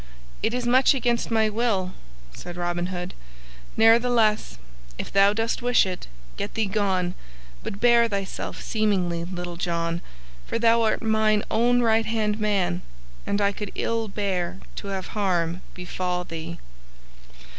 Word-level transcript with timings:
"It 0.41 0.55
is 0.55 0.65
much 0.65 0.95
against 0.95 1.29
my 1.29 1.47
will," 1.47 1.93
said 2.33 2.57
Robin 2.57 2.87
Hood, 2.87 3.13
"ne'ertheless, 3.77 4.57
if 4.97 5.13
thou 5.13 5.31
dost 5.31 5.61
wish 5.61 5.85
it, 5.85 6.07
get 6.37 6.55
thee 6.55 6.65
gone, 6.65 7.13
but 7.61 7.79
bear 7.79 8.07
thyself 8.07 8.63
seemingly, 8.63 9.23
Little 9.25 9.57
John, 9.57 10.01
for 10.47 10.57
thou 10.57 10.81
art 10.81 11.03
mine 11.03 11.43
own 11.51 11.83
right 11.83 12.07
hand 12.07 12.39
man 12.39 12.81
and 13.27 13.39
I 13.39 13.51
could 13.51 13.71
ill 13.75 14.07
bear 14.07 14.59
to 14.77 14.87
have 14.87 15.09
harm 15.09 15.61
befall 15.75 16.23
thee." 16.23 16.57